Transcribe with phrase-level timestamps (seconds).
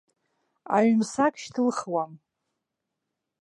[0.77, 2.11] Аҩымсаг шьҭылхуам.